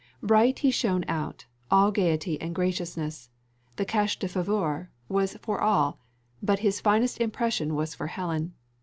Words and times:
Bright 0.23 0.57
he 0.57 0.71
shone 0.71 1.05
out, 1.07 1.45
all 1.69 1.91
gaiety 1.91 2.41
and 2.41 2.55
graciousness; 2.55 3.29
the 3.75 3.85
cachet 3.85 4.17
de 4.19 4.27
faveur 4.27 4.87
was 5.07 5.37
for 5.43 5.61
all, 5.61 5.99
but 6.41 6.63
its 6.63 6.79
finest 6.79 7.19
impression 7.21 7.75
was 7.75 7.93
for 7.93 8.07
Helen. 8.07 8.55